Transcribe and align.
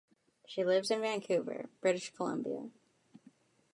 She 0.47 0.63
lives 0.65 0.89
in 0.89 0.99
Vancouver, 1.01 1.69
British 1.79 2.09
Columbia. 2.09 2.71